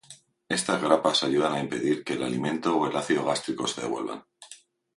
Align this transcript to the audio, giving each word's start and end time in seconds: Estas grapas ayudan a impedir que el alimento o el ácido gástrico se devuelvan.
Estas 0.57 0.81
grapas 0.81 1.21
ayudan 1.21 1.53
a 1.53 1.59
impedir 1.59 2.03
que 2.03 2.13
el 2.13 2.23
alimento 2.23 2.75
o 2.75 2.87
el 2.89 2.97
ácido 2.97 3.23
gástrico 3.23 3.67
se 3.67 3.81
devuelvan. 3.81 4.25